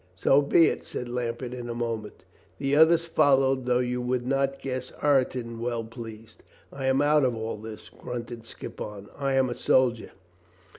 [0.15, 2.23] "So be it!" said Lambert in a moment
[2.57, 6.41] The others followed, though you would not guess Ireton well pleased.
[6.73, 9.09] "I am out of all this," grunted Skippon.
[9.19, 10.09] "I am a soldier."